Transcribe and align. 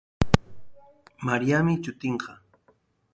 Mariami 1.27 1.73
shutinqa. 1.83 2.33